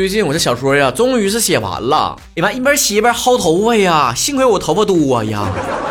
[0.00, 2.16] 最近我这小说呀，终于是写完了。
[2.34, 5.46] 哎妈，一边写一边薅头发呀，幸亏我头发多呀，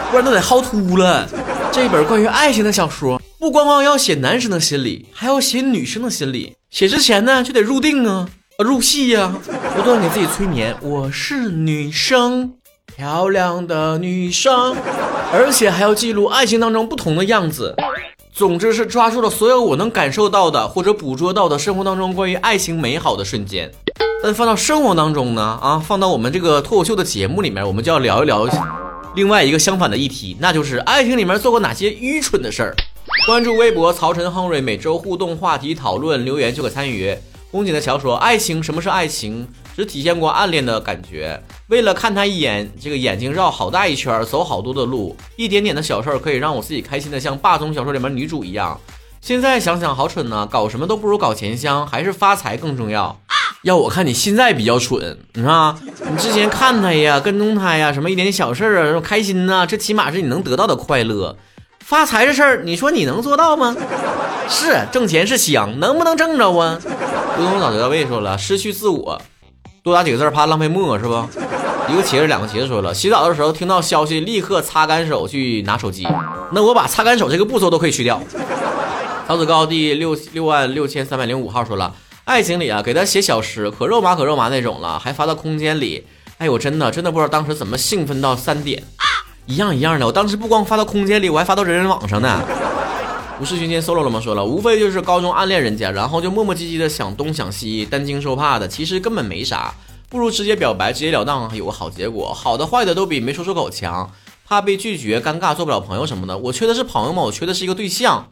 [0.10, 1.30] 不然都得薅秃了。
[1.72, 6.56] 这本关于爱情的小说，不光光要写男生的心理，还要写女生的心理。
[6.72, 8.28] 写之前呢，就得入定啊，
[8.58, 9.32] 入戏呀，
[9.76, 10.76] 不断给自己催眠。
[10.82, 12.54] 我是女生，
[12.96, 14.76] 漂亮的女生，
[15.32, 17.76] 而且还要记录爱情当中不同的样子。
[18.34, 23.70] 总之是抓住了所有我能感受到的或者捕捉到的生活当中关于爱情美好的瞬间。
[24.22, 28.48] 但放到生活当中呢，啊，放到我们这个脱口秀的节目里面，我们就要聊一聊
[29.16, 32.76] 另外一个相反的议题，那就是爱情里面做过哪些愚蠢的事儿。
[33.26, 37.18] 关注微博曹晨亨瑞，每周互动话题讨论留言就可参与。
[37.52, 39.48] 宫锦的乔说：“爱情，什么是爱情？
[39.76, 41.42] 只体现过暗恋的感觉。
[41.68, 45.16] 为了看他一眼，这个眼睛绕好大一圈，走好多的路。
[45.36, 48.80] 一点点的小事儿可以让我自己开心的像霸总小说里面女主一样。
[49.20, 53.20] 现在想想好蠢呢，搞什么都不如搞钱香，还是发财更重要。
[53.64, 55.76] 要我看你现在比较蠢，你看
[56.10, 61.36] 你之前看他呀，跟踪他呀，什么一点点小事儿啊，开心呐，这起码是你能得到的快乐。
[61.84, 63.76] 发财这事儿，你说你能做到吗？
[64.48, 66.80] 是挣钱是香，能不能挣着啊？”
[67.36, 69.22] 不懂早知道位说了，失去自我，
[69.84, 71.28] 多打几个字怕浪费墨是不？
[71.90, 76.08] 一个茄子两个茄子说了，洗澡的时候听到消息立刻擦干手去拿手机。
[76.54, 78.22] 那我把擦干手这个步骤都可以去掉。
[79.28, 81.94] 曹子高第六六万六千三百零五号说了，
[82.30, 86.06] 爱情里啊给他写小诗，可肉麻可肉麻那种了，还发到空间里。
[86.38, 88.84] 哎我真的真的不知道当时怎么兴奋到三点，
[89.48, 90.06] 一样一样的。
[90.06, 92.40] 我当时不光发到空间里，我还发到人人网上呢。
[93.40, 94.22] 不是君天 solo 了吗？
[94.22, 99.74] 说了，无非就是高中暗恋人家，然后就磨磨唧唧的想东想西，担惊受怕的，其实根本没啥，
[100.08, 102.32] 不如直接表白，直截了当，有个好结果。
[102.32, 104.12] 好的坏的都比没说出口强，
[104.48, 106.38] 怕被拒绝，尴尬，做不了朋友什么的。
[106.38, 107.24] 我缺的是朋友吗？
[107.24, 108.28] 我缺的是一个对象。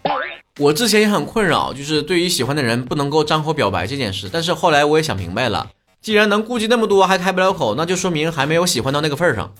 [0.59, 4.27] 我之前也很困扰，就是对于喜欢的人不能够张口表白这件事。
[4.31, 5.67] 但是后来我也想明白了，
[6.01, 9.51] 既然能顾及那么多还开不了口，那就说明还没有喜欢到那个份上。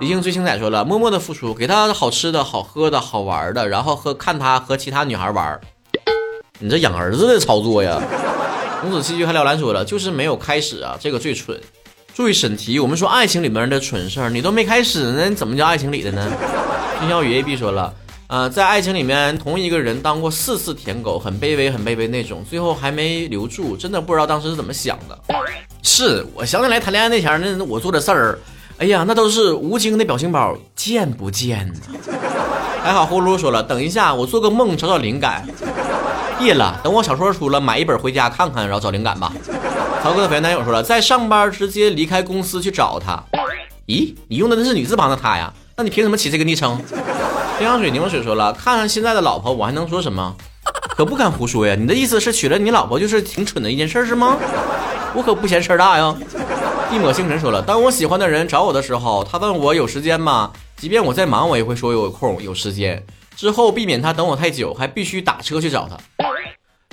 [0.00, 5.60] 理性追星仔说了，默默的付出，给他好吃的、好喝的、好玩的，然后和看他和其他女孩玩。
[6.58, 8.00] 你这养儿子的操作呀！
[8.80, 11.60] 公子戏剧还聊蓝说了，就是没有开始啊，这个最蠢。
[12.14, 16.32] 注意审题，我们说爱情里面的蠢事儿，你都没开始呢，你怎么叫爱情里的呢？
[16.98, 17.92] 君小雨 A B 说了，
[18.30, 25.18] 呃，在爱情里面，同一个人当过四次舔狗，很卑微，很卑微那种，最后还没留住，真的不知道当时是怎么想的。
[25.82, 28.38] 是我想起来谈恋爱那前儿那我做的事儿。
[28.78, 31.80] 哎呀，那都是吴京的表情包，贱不贱呢？
[32.84, 35.44] 还好呼噜说了，等一下我做个梦找找灵感。
[36.38, 39.32] 别了，等我小说出了，买一本回家看看，然后找灵感吧。
[40.04, 43.20] 曹哥的肥男友说了，在上班直接离开公司去找他。
[43.88, 45.52] 咦，你用的那是女字旁的他呀？
[45.76, 46.80] 那你凭什么起这个昵称？
[47.60, 50.34] 天阳水柠檬水说了，看看现在的老婆，我还能说什么？
[50.96, 51.76] 可不敢胡说呀。
[51.78, 54.38] 你的意思是娶了你老婆就是挺蠢的一件事是吗？
[55.14, 56.16] 我可不嫌事儿大呀。
[56.90, 60.50] 一抹星辰说了，当我喜欢的人找我的时候，他问我有时间吗？
[60.78, 63.04] 即便我在忙，我也会说有空有时间。
[63.36, 65.98] 之后避免他等我太久，还必须打车去找他。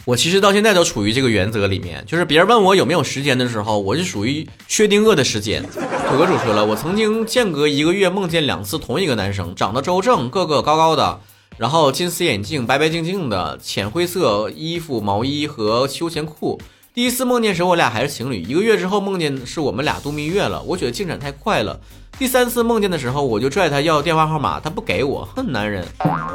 [0.07, 5.61] 我其实到现在都处于这个原则里面，就是别人问我有没有时间的时候，我是属于薛定谔的时间。
[6.09, 11.19] 土哥主说了，我曾经间隔一个月梦见两次同一个男生，长得周正，个个高高的，
[11.57, 16.57] 然后金丝眼镜，白白净净的，浅灰色衣服、毛衣和休闲裤。
[16.97, 18.41] 第一次梦见时，我俩还是情侣。
[18.41, 21.79] 一个月之后梦见是我们俩度蜜月了，我觉得进展太快了。
[22.17, 25.85] 第三次梦见的时候，我就拽他要电话号码，他不给我，恨男人。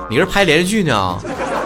[0.08, 1.18] 你是拍连续剧呢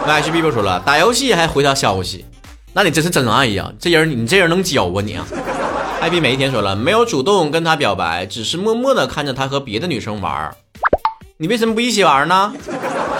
[0.03, 2.25] ？h B B 说了，打游戏还回他消息，
[2.73, 3.71] 那你真是真爱呀！
[3.77, 5.13] 这人你这人能教啊你？
[5.13, 5.23] 啊？
[6.01, 10.51] 艾比每一天说了，没有主动跟他表白，只是默默的看着他和别的女生玩。
[11.37, 12.51] 你为什么不一起玩呢？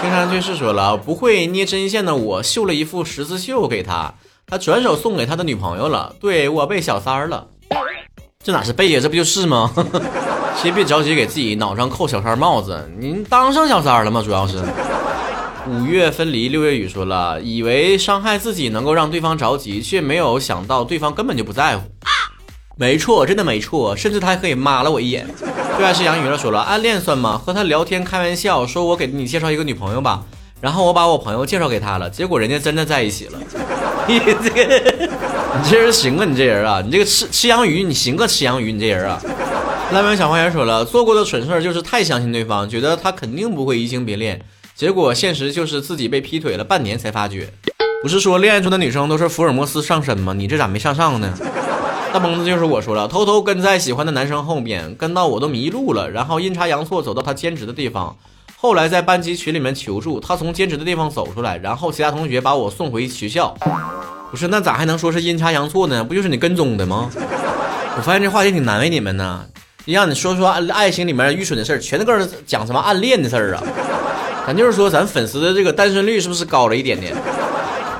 [0.00, 4.12] 青山居士说了，不会捏针线的我绣了一副十字绣给他。
[4.50, 7.46] 他转手送给他的女朋友了，对我被小三儿了，
[8.42, 9.00] 这哪是背呀？
[9.02, 9.70] 这不就是吗？
[10.56, 14.22] 先别着急给自己脑上扣小三帽子，您当上小三儿了吗？
[14.24, 14.62] 主要是
[15.68, 21.84] 五月分离，六月雨说了，以为伤害自己能够让对方着急，却没有想到对方根本就不在乎。
[22.76, 25.26] 没错，真的没错，甚至他还可以骂了我一眼。
[25.76, 27.36] 最爱吃洋芋了，说了暗恋算吗？
[27.36, 30.22] 和他聊天开玩笑，说我给你介绍一个女朋友吧，
[30.60, 33.38] 然后我把我朋友介绍给他了，结果人家真的在一起了。
[34.10, 34.64] 你这个，
[35.60, 36.24] 你这人行啊！
[36.24, 39.20] 你这人啊，你这个吃吃洋鱼，你行个吃洋鱼，你这人啊。
[39.92, 44.40] 拉面小花园说了，做过的蠢事儿就是太相信对方，觉得他肯定不会移情别恋，
[44.74, 47.48] 结果现实就是自己被劈腿了半年才发觉。
[48.02, 50.32] 不是说恋爱中的女生都是福尔摩斯上身吗？
[50.32, 51.32] 你这咋没上上呢？
[52.12, 58.16] 大蒙子就是我说了，偷偷跟在喜欢的男生后面，跟到我都迷路了，然后阴差阳错走到他兼职的地方。
[58.60, 63.56] 后来在班级群里面求助，他从兼职的地方走出来，然后其他同学把我送回学校。
[64.30, 66.04] 不是，那咋还能说是阴差阳错呢？
[66.04, 67.10] 不就是你跟踪的吗？
[67.96, 69.44] 我发现这话题挺难为你们呢。
[69.86, 73.62] 让你说说爱情里面愚蠢的事儿，全都是讲什么暗恋的事儿啊？
[74.46, 77.16] 咱就是说，咱粉丝的这个单身率是不是高了一点点？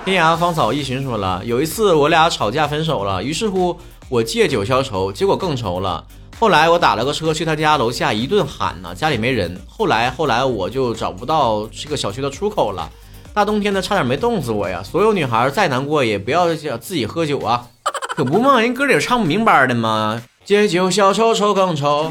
[0.05, 3.79] 天涯芳草一寻说了，有一次我俩吵架分手了，于是乎
[4.11, 6.05] 我借酒消愁，结果更愁了。
[6.39, 9.59] 后来我打了个车去他家楼下，一顿喊呢，家里没人。
[9.67, 12.89] 后来后来我就找不到这个小区的出口了，
[13.39, 14.83] 大冬天的差点没冻死我呀！
[14.83, 17.69] 所有女孩再难过也不要自己喝酒啊，
[18.17, 20.21] 可不嘛，人歌里唱不明白的吗？
[20.45, 22.11] 借酒消愁愁更愁。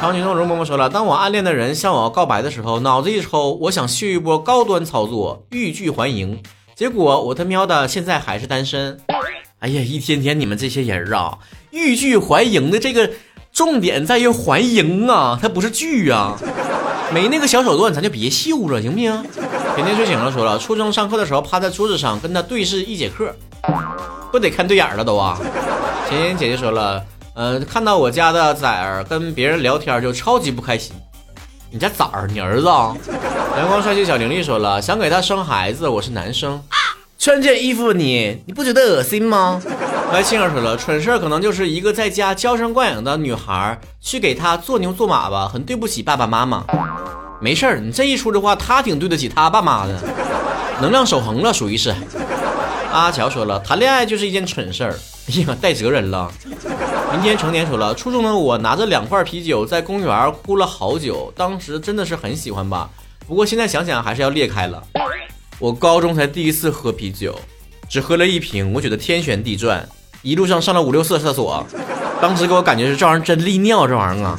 [0.00, 6.42] 长颈鹿容嬷嬷说了，当我暗恋的人向我告白的时候，脑子一抽，我想秀一波高端操作，欲拒还迎，
[6.74, 8.98] 结果我他喵的现在还是单身。
[9.60, 11.38] 哎呀，一天天你们这些人啊，
[11.70, 13.08] 欲拒还迎的这个。
[13.52, 16.38] 重点在于还迎啊，它不是拒啊，
[17.12, 19.24] 没那个小手段咱就别秀了，行不行？
[19.74, 23.34] 甜甜睡醒了说了，初中上课的时候趴在桌子上跟他对视一节课，
[24.30, 25.38] 不得看对眼了都啊。
[26.08, 27.02] 甜甜姐姐说了，
[27.34, 30.94] 呃，看到我家的崽儿跟别人聊天就超级不开心。
[31.70, 32.68] 你家崽儿，你儿子？
[32.68, 32.94] 啊？
[33.56, 36.62] 阳光帅气小玲玲说了，想给他生孩子，我是男生。
[37.18, 39.62] 穿件衣服你你不觉得恶心吗？
[40.12, 46.64] 来，青儿说了，蠢事儿可能就是一个在家娇生惯养的女孩去给他做牛做马吧，很对不起爸爸妈妈。
[47.42, 49.98] 没事儿，你这一出的话，他挺对得起他爸妈的，
[50.80, 51.92] 能量守恒了，属于是。
[52.92, 54.96] 阿乔说了，谈恋爱就是一件蠢事儿。
[55.28, 56.30] 哎呀，带责任了。
[57.10, 62.88] 明天成年说了，初中的我拿着两块啤酒在公园哭了好久，当时真的是很喜欢吧，
[63.26, 64.80] 不过现在想想还是要裂开了。
[65.58, 67.36] 我高中才第一次喝啤酒，
[67.88, 69.84] 只喝了一瓶，我觉得天旋地转，
[70.22, 71.66] 一路上上了五六次厕所，
[72.20, 74.38] 当时给我感觉是这玩意儿真利尿，这玩意儿啊。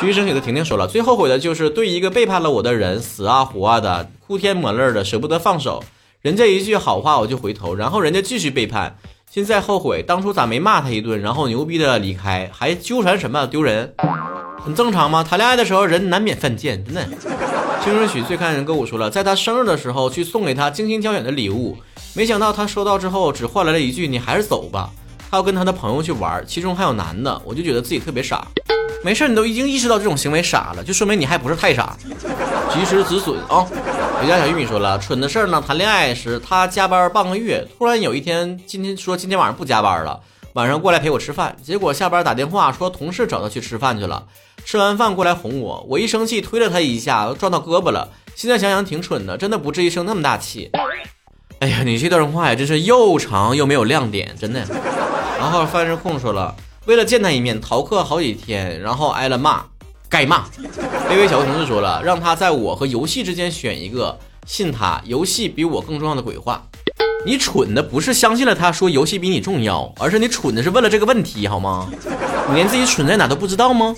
[0.00, 5.82] 徐医生写的婷婷说了，最后悔的就是对一个背叛了我的人死啊活啊的，哭天抹泪的，舍不得放手。
[6.22, 8.96] 人家一句好话我就回头，然后人家继续背叛，
[9.28, 13.92] 现在后悔当初咋没骂他一顿，然后牛逼的离开，还纠缠什么丢人？
[14.64, 15.24] 很正常吗？
[15.24, 17.04] 谈恋爱的时候人难免犯贱，真的。
[17.82, 21.76] 青春曲最看人歌舞说了，在他生日的时候去送给他精心挑选的礼物，
[22.14, 24.90] 没想到他收到之后只换来了一句“你还是走吧”。
[25.28, 28.46] 他要跟他的朋友去玩，其中还有男的，我就觉得自己特别傻。
[29.04, 31.96] 没事，你都已经意识到这种行为傻了，就说明你还不是太傻。
[32.72, 33.66] 及时止损啊！
[34.20, 40.20] 我家小玉米说了，蠢的事儿呢，谈恋爱时他加班半个月，突然有一天今天说今天晚上不加班了。
[40.54, 44.26] 晚上过来陪我吃饭，结果下班打电话说同事找他去吃饭去了。
[44.64, 48.10] 吃完饭过来哄我，我一生气推了他一下，撞到胳膊了。
[48.34, 50.70] 现在想想挺蠢的，真的不至于生那么大气。
[51.60, 54.64] 哎呀，你这段话呀，真是又长又没有亮点，真的。
[55.38, 56.54] 然后范志控说了，
[56.88, 59.62] 为了见他一面，逃课好几天，然后挨了骂，
[60.08, 60.46] 该骂。
[61.10, 66.62] 那位小同事说了，让他在我和游戏之间选一个，信他游戏比我更重要的鬼话。
[67.26, 71.90] 你蠢的不是相信了他说游戏比你重要，而是你蠢的是问了这个问题，好吗？
[72.48, 73.94] 你连自己蠢在哪都不知道吗？